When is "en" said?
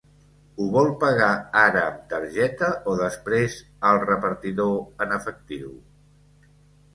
5.07-5.15